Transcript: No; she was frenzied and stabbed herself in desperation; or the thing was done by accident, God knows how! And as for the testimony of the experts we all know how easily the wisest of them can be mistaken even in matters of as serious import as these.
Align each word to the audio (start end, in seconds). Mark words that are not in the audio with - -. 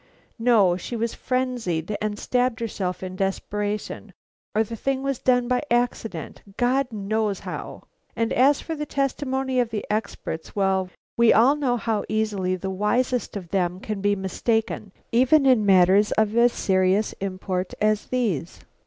No; 0.39 0.77
she 0.77 0.95
was 0.95 1.13
frenzied 1.13 1.95
and 2.01 2.17
stabbed 2.17 2.59
herself 2.59 3.03
in 3.03 3.15
desperation; 3.15 4.13
or 4.55 4.63
the 4.63 4.75
thing 4.75 5.03
was 5.03 5.19
done 5.19 5.47
by 5.47 5.61
accident, 5.69 6.41
God 6.57 6.87
knows 6.91 7.41
how! 7.41 7.83
And 8.15 8.33
as 8.33 8.59
for 8.61 8.73
the 8.73 8.87
testimony 8.87 9.59
of 9.59 9.69
the 9.69 9.85
experts 9.91 10.53
we 10.55 11.31
all 11.31 11.55
know 11.55 11.77
how 11.77 12.03
easily 12.09 12.55
the 12.55 12.71
wisest 12.71 13.37
of 13.37 13.49
them 13.49 13.79
can 13.79 14.01
be 14.01 14.15
mistaken 14.15 14.91
even 15.11 15.45
in 15.45 15.67
matters 15.67 16.11
of 16.13 16.35
as 16.35 16.51
serious 16.51 17.13
import 17.21 17.75
as 17.79 18.07
these. 18.07 18.61